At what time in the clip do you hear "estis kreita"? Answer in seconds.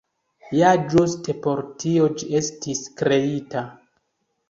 2.43-3.67